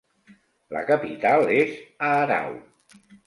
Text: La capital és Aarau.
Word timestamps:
La 0.77 0.81
capital 0.91 1.45
és 1.57 1.77
Aarau. 2.09 2.59